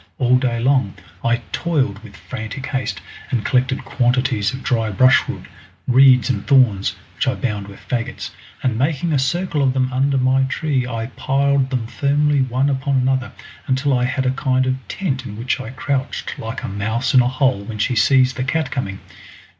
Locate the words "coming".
18.71-19.01